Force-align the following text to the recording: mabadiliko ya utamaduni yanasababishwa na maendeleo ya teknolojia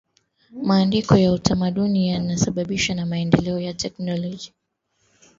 mabadiliko 0.63 1.17
ya 1.17 1.31
utamaduni 1.31 2.09
yanasababishwa 2.09 2.95
na 2.95 3.05
maendeleo 3.05 3.59
ya 3.59 3.73
teknolojia 3.73 4.53